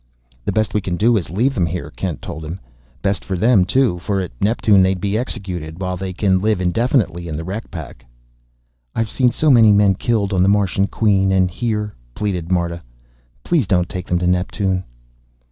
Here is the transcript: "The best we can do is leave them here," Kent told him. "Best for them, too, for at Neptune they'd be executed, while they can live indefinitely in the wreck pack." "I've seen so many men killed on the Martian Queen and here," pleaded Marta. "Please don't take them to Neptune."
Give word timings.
"The 0.45 0.51
best 0.51 0.73
we 0.73 0.81
can 0.81 0.97
do 0.97 1.15
is 1.15 1.29
leave 1.29 1.53
them 1.53 1.67
here," 1.67 1.91
Kent 1.91 2.23
told 2.23 2.43
him. 2.43 2.59
"Best 3.03 3.23
for 3.23 3.37
them, 3.37 3.65
too, 3.65 3.99
for 3.99 4.19
at 4.19 4.31
Neptune 4.41 4.81
they'd 4.81 4.99
be 4.99 5.15
executed, 5.15 5.79
while 5.79 5.95
they 5.95 6.11
can 6.11 6.41
live 6.41 6.59
indefinitely 6.59 7.27
in 7.27 7.35
the 7.37 7.43
wreck 7.43 7.69
pack." 7.69 8.03
"I've 8.95 9.11
seen 9.11 9.29
so 9.29 9.51
many 9.51 9.71
men 9.71 9.93
killed 9.93 10.33
on 10.33 10.41
the 10.41 10.49
Martian 10.49 10.87
Queen 10.87 11.31
and 11.31 11.51
here," 11.51 11.93
pleaded 12.15 12.51
Marta. 12.51 12.81
"Please 13.43 13.67
don't 13.67 13.87
take 13.87 14.07
them 14.07 14.17
to 14.17 14.25
Neptune." 14.25 14.85